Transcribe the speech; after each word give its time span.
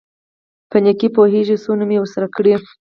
په 0.69 0.77
نېکۍ 0.83 1.07
پوېېږي 1.15 1.57
څونه 1.63 1.83
مې 1.89 1.97
ورسره 2.01 2.27
کړي. 2.35 2.53